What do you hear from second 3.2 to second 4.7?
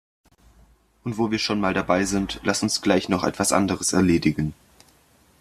etwas anderes erledigen.